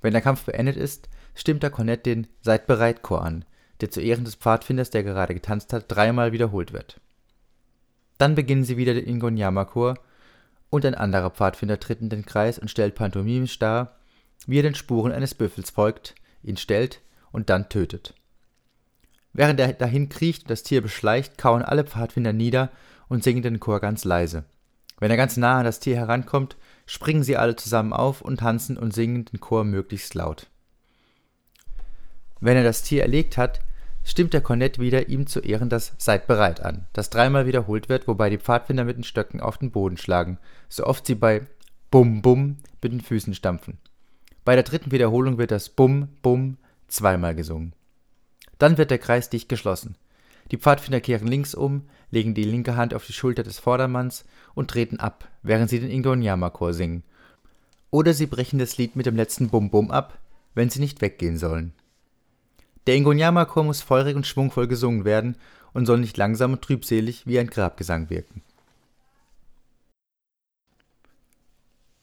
Wenn 0.00 0.12
der 0.12 0.22
Kampf 0.22 0.44
beendet 0.44 0.76
ist, 0.76 1.08
stimmt 1.34 1.62
der 1.62 1.70
Kornett 1.70 2.06
den 2.06 2.26
Seid 2.40 2.66
bereit 2.66 3.02
Chor 3.02 3.22
an, 3.22 3.44
der 3.80 3.90
zu 3.90 4.00
Ehren 4.00 4.24
des 4.24 4.34
Pfadfinders, 4.34 4.90
der 4.90 5.02
gerade 5.02 5.34
getanzt 5.34 5.72
hat, 5.72 5.86
dreimal 5.88 6.32
wiederholt 6.32 6.72
wird. 6.72 7.00
Dann 8.18 8.34
beginnen 8.34 8.64
sie 8.64 8.76
wieder 8.76 8.94
den 8.94 9.06
Ingonyama-Chor 9.06 9.98
und 10.68 10.84
ein 10.84 10.94
anderer 10.94 11.30
Pfadfinder 11.30 11.80
tritt 11.80 12.00
in 12.00 12.10
den 12.10 12.24
Kreis 12.24 12.58
und 12.58 12.70
stellt 12.70 12.94
pantomimisch 12.94 13.58
dar, 13.58 13.96
wie 14.46 14.58
er 14.58 14.62
den 14.62 14.74
Spuren 14.74 15.12
eines 15.12 15.34
Büffels 15.34 15.70
folgt, 15.70 16.14
ihn 16.42 16.56
stellt 16.56 17.00
und 17.32 17.50
dann 17.50 17.68
tötet. 17.68 18.14
Während 19.32 19.60
er 19.60 19.72
dahin 19.72 20.08
kriecht 20.08 20.42
und 20.42 20.50
das 20.50 20.62
Tier 20.62 20.82
beschleicht, 20.82 21.38
kauen 21.38 21.62
alle 21.62 21.84
Pfadfinder 21.84 22.32
nieder 22.32 22.70
und 23.08 23.22
singen 23.22 23.42
den 23.42 23.60
Chor 23.60 23.80
ganz 23.80 24.04
leise. 24.04 24.44
Wenn 24.98 25.10
er 25.10 25.16
ganz 25.16 25.36
nah 25.36 25.58
an 25.58 25.64
das 25.64 25.80
Tier 25.80 25.96
herankommt, 25.96 26.56
springen 26.90 27.22
sie 27.22 27.36
alle 27.36 27.54
zusammen 27.54 27.92
auf 27.92 28.20
und 28.20 28.40
tanzen 28.40 28.76
und 28.76 28.92
singen 28.92 29.24
den 29.26 29.38
Chor 29.38 29.62
möglichst 29.62 30.14
laut. 30.14 30.48
Wenn 32.40 32.56
er 32.56 32.64
das 32.64 32.82
Tier 32.82 33.02
erlegt 33.02 33.36
hat, 33.36 33.60
stimmt 34.02 34.32
der 34.32 34.40
Kornett 34.40 34.80
wieder 34.80 35.08
ihm 35.08 35.28
zu 35.28 35.38
Ehren 35.38 35.68
das 35.68 35.92
Seid 35.98 36.26
bereit 36.26 36.58
an, 36.58 36.88
das 36.92 37.08
dreimal 37.08 37.46
wiederholt 37.46 37.88
wird, 37.88 38.08
wobei 38.08 38.28
die 38.28 38.38
Pfadfinder 38.38 38.82
mit 38.82 38.96
den 38.96 39.04
Stöcken 39.04 39.40
auf 39.40 39.56
den 39.56 39.70
Boden 39.70 39.98
schlagen, 39.98 40.38
so 40.68 40.84
oft 40.84 41.06
sie 41.06 41.14
bei 41.14 41.46
Bum 41.92 42.22
Bum 42.22 42.56
mit 42.82 42.90
den 42.90 43.00
Füßen 43.00 43.34
stampfen. 43.34 43.78
Bei 44.44 44.56
der 44.56 44.64
dritten 44.64 44.90
Wiederholung 44.90 45.38
wird 45.38 45.52
das 45.52 45.68
Bum 45.68 46.08
Bum 46.22 46.56
zweimal 46.88 47.36
gesungen. 47.36 47.72
Dann 48.58 48.78
wird 48.78 48.90
der 48.90 48.98
Kreis 48.98 49.30
dicht 49.30 49.48
geschlossen. 49.48 49.94
Die 50.50 50.58
Pfadfinder 50.58 51.00
kehren 51.00 51.28
links 51.28 51.54
um, 51.54 51.82
legen 52.10 52.34
die 52.34 52.44
linke 52.44 52.76
Hand 52.76 52.92
auf 52.94 53.06
die 53.06 53.12
Schulter 53.12 53.42
des 53.42 53.58
Vordermanns 53.58 54.24
und 54.54 54.70
treten 54.70 54.98
ab, 54.98 55.28
während 55.42 55.70
sie 55.70 55.80
den 55.80 55.90
Ingonyama-Chor 55.90 56.74
singen. 56.74 57.04
Oder 57.90 58.14
sie 58.14 58.26
brechen 58.26 58.58
das 58.58 58.76
Lied 58.76 58.96
mit 58.96 59.06
dem 59.06 59.16
letzten 59.16 59.48
Bum-Bum 59.48 59.90
ab, 59.90 60.18
wenn 60.54 60.70
sie 60.70 60.80
nicht 60.80 61.00
weggehen 61.00 61.38
sollen. 61.38 61.72
Der 62.86 62.96
Ingonyama-Chor 62.96 63.64
muss 63.64 63.82
feurig 63.82 64.16
und 64.16 64.26
schwungvoll 64.26 64.66
gesungen 64.66 65.04
werden 65.04 65.36
und 65.72 65.86
soll 65.86 65.98
nicht 65.98 66.16
langsam 66.16 66.52
und 66.54 66.62
trübselig 66.62 67.26
wie 67.26 67.38
ein 67.38 67.48
Grabgesang 67.48 68.10
wirken. 68.10 68.42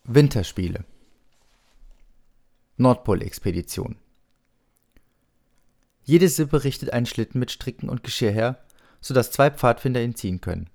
Winterspiele 0.06 0.86
Nordpolexpedition 2.77 3.98
jede 6.08 6.30
Sippe 6.30 6.64
richtet 6.64 6.94
einen 6.94 7.06
Schlitten 7.06 7.38
mit 7.38 7.52
Stricken 7.52 7.90
und 7.90 8.02
Geschirr 8.02 8.32
her, 8.32 8.64
so 9.02 9.14
dass 9.14 9.30
zwei 9.30 9.52
Pfadfinder 9.52 10.02
ihn 10.02 10.16
ziehen 10.16 10.40
können. 10.40 10.70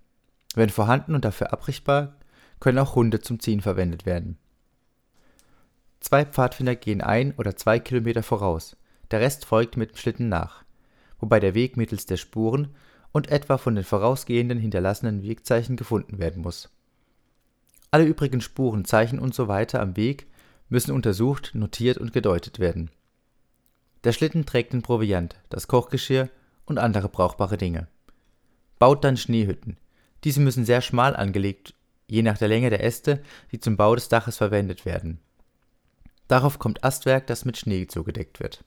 Wenn 0.54 0.68
vorhanden 0.68 1.14
und 1.14 1.24
dafür 1.24 1.54
abrichtbar, 1.54 2.16
können 2.60 2.78
auch 2.78 2.94
Hunde 2.94 3.20
zum 3.20 3.40
Ziehen 3.40 3.62
verwendet 3.62 4.04
werden. 4.04 4.36
Zwei 6.00 6.26
Pfadfinder 6.26 6.76
gehen 6.76 7.00
ein 7.00 7.32
oder 7.38 7.56
zwei 7.56 7.78
Kilometer 7.78 8.22
voraus, 8.22 8.76
der 9.10 9.20
Rest 9.20 9.46
folgt 9.46 9.78
mit 9.78 9.92
dem 9.92 9.96
Schlitten 9.96 10.28
nach, 10.28 10.64
wobei 11.18 11.40
der 11.40 11.54
Weg 11.54 11.78
mittels 11.78 12.04
der 12.04 12.18
Spuren 12.18 12.74
und 13.10 13.30
etwa 13.30 13.56
von 13.56 13.74
den 13.74 13.84
Vorausgehenden 13.84 14.58
hinterlassenen 14.58 15.22
Wegzeichen 15.22 15.76
gefunden 15.76 16.18
werden 16.18 16.42
muss. 16.42 16.68
Alle 17.90 18.04
übrigen 18.04 18.42
Spuren, 18.42 18.84
Zeichen 18.84 19.18
usw. 19.18 19.78
am 19.78 19.96
Weg 19.96 20.26
müssen 20.68 20.92
untersucht, 20.92 21.52
notiert 21.54 21.96
und 21.96 22.12
gedeutet 22.12 22.58
werden. 22.58 22.90
Der 24.04 24.12
Schlitten 24.12 24.46
trägt 24.46 24.72
den 24.72 24.82
Proviant, 24.82 25.36
das 25.48 25.68
Kochgeschirr 25.68 26.28
und 26.64 26.78
andere 26.78 27.08
brauchbare 27.08 27.56
Dinge. 27.56 27.88
Baut 28.78 29.04
dann 29.04 29.16
Schneehütten. 29.16 29.76
Diese 30.24 30.40
müssen 30.40 30.64
sehr 30.64 30.80
schmal 30.80 31.14
angelegt, 31.14 31.74
je 32.08 32.22
nach 32.22 32.38
der 32.38 32.48
Länge 32.48 32.70
der 32.70 32.82
Äste, 32.82 33.22
die 33.52 33.60
zum 33.60 33.76
Bau 33.76 33.94
des 33.94 34.08
Daches 34.08 34.36
verwendet 34.36 34.84
werden. 34.84 35.20
Darauf 36.28 36.58
kommt 36.58 36.82
Astwerk, 36.82 37.26
das 37.26 37.44
mit 37.44 37.56
Schnee 37.56 37.86
zugedeckt 37.86 38.40
wird. 38.40 38.64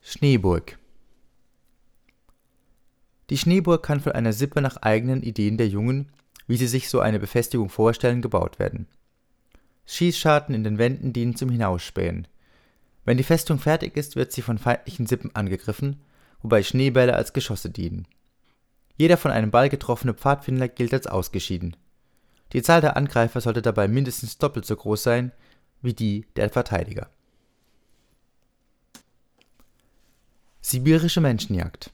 Schneeburg 0.00 0.78
Die 3.30 3.38
Schneeburg 3.38 3.82
kann 3.82 4.00
von 4.00 4.12
einer 4.12 4.32
Sippe 4.32 4.60
nach 4.60 4.78
eigenen 4.78 5.22
Ideen 5.22 5.58
der 5.58 5.68
Jungen, 5.68 6.10
wie 6.46 6.56
sie 6.56 6.66
sich 6.66 6.88
so 6.88 7.00
eine 7.00 7.18
Befestigung 7.18 7.68
vorstellen, 7.68 8.22
gebaut 8.22 8.58
werden. 8.58 8.86
Schießscharten 9.88 10.54
in 10.54 10.64
den 10.64 10.76
Wänden 10.76 11.14
dienen 11.14 11.34
zum 11.34 11.48
Hinausspähen. 11.48 12.28
Wenn 13.06 13.16
die 13.16 13.24
Festung 13.24 13.58
fertig 13.58 13.96
ist, 13.96 14.16
wird 14.16 14.32
sie 14.32 14.42
von 14.42 14.58
feindlichen 14.58 15.06
Sippen 15.06 15.34
angegriffen, 15.34 16.02
wobei 16.42 16.62
Schneebälle 16.62 17.14
als 17.14 17.32
Geschosse 17.32 17.70
dienen. 17.70 18.06
Jeder 18.98 19.16
von 19.16 19.30
einem 19.30 19.50
Ball 19.50 19.70
getroffene 19.70 20.12
Pfadfinder 20.12 20.68
gilt 20.68 20.92
als 20.92 21.06
ausgeschieden. 21.06 21.74
Die 22.52 22.60
Zahl 22.60 22.82
der 22.82 22.98
Angreifer 22.98 23.40
sollte 23.40 23.62
dabei 23.62 23.88
mindestens 23.88 24.36
doppelt 24.36 24.66
so 24.66 24.76
groß 24.76 25.02
sein 25.02 25.32
wie 25.80 25.94
die 25.94 26.26
der 26.36 26.50
Verteidiger. 26.50 27.08
Sibirische 30.60 31.22
Menschenjagd 31.22 31.92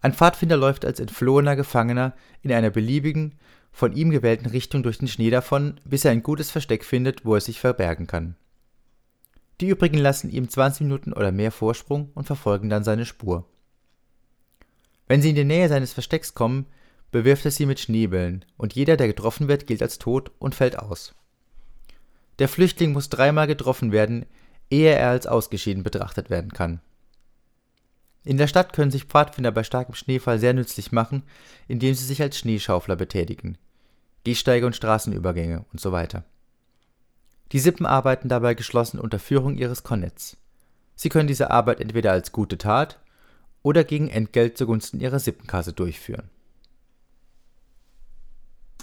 Ein 0.00 0.14
Pfadfinder 0.14 0.56
läuft 0.56 0.86
als 0.86 1.00
entflohener 1.00 1.54
Gefangener 1.54 2.14
in 2.40 2.50
einer 2.50 2.70
beliebigen, 2.70 3.34
von 3.72 3.94
ihm 3.94 4.10
gewählten 4.10 4.46
Richtung 4.46 4.82
durch 4.82 4.98
den 4.98 5.08
Schnee 5.08 5.30
davon, 5.30 5.80
bis 5.84 6.04
er 6.04 6.12
ein 6.12 6.22
gutes 6.22 6.50
Versteck 6.50 6.84
findet, 6.84 7.24
wo 7.24 7.34
er 7.34 7.40
sich 7.40 7.58
verbergen 7.58 8.06
kann. 8.06 8.36
Die 9.60 9.68
übrigen 9.68 9.98
lassen 9.98 10.30
ihm 10.30 10.48
20 10.48 10.82
Minuten 10.82 11.12
oder 11.12 11.32
mehr 11.32 11.52
Vorsprung 11.52 12.10
und 12.14 12.24
verfolgen 12.24 12.68
dann 12.68 12.84
seine 12.84 13.06
Spur. 13.06 13.46
Wenn 15.06 15.22
sie 15.22 15.30
in 15.30 15.36
die 15.36 15.44
Nähe 15.44 15.68
seines 15.68 15.92
Verstecks 15.92 16.34
kommen, 16.34 16.66
bewirft 17.10 17.44
er 17.44 17.50
sie 17.50 17.66
mit 17.66 17.80
Schneebällen, 17.80 18.44
und 18.56 18.74
jeder, 18.74 18.96
der 18.96 19.06
getroffen 19.06 19.48
wird, 19.48 19.66
gilt 19.66 19.82
als 19.82 19.98
tot 19.98 20.30
und 20.38 20.54
fällt 20.54 20.78
aus. 20.78 21.14
Der 22.38 22.48
Flüchtling 22.48 22.92
muss 22.92 23.10
dreimal 23.10 23.46
getroffen 23.46 23.92
werden, 23.92 24.26
ehe 24.70 24.94
er 24.94 25.10
als 25.10 25.26
ausgeschieden 25.26 25.82
betrachtet 25.82 26.30
werden 26.30 26.52
kann. 26.52 26.80
In 28.24 28.36
der 28.36 28.46
Stadt 28.46 28.72
können 28.72 28.90
sich 28.90 29.04
Pfadfinder 29.04 29.50
bei 29.50 29.64
starkem 29.64 29.94
Schneefall 29.94 30.38
sehr 30.38 30.54
nützlich 30.54 30.92
machen, 30.92 31.24
indem 31.68 31.94
sie 31.94 32.04
sich 32.04 32.22
als 32.22 32.38
Schneeschaufler 32.38 32.96
betätigen, 32.96 33.58
Gehsteige 34.24 34.66
und 34.66 34.76
Straßenübergänge 34.76 35.64
und 35.72 35.80
so 35.80 35.92
weiter. 35.92 36.24
Die 37.52 37.58
Sippen 37.58 37.86
arbeiten 37.86 38.28
dabei 38.28 38.54
geschlossen 38.54 38.98
unter 38.98 39.18
Führung 39.18 39.56
ihres 39.56 39.82
Konnets. 39.82 40.36
Sie 40.94 41.08
können 41.08 41.28
diese 41.28 41.50
Arbeit 41.50 41.80
entweder 41.80 42.12
als 42.12 42.32
gute 42.32 42.58
Tat 42.58 42.98
oder 43.62 43.84
gegen 43.84 44.08
Entgelt 44.08 44.56
zugunsten 44.56 45.00
ihrer 45.00 45.18
Sippenkasse 45.18 45.72
durchführen 45.72 46.30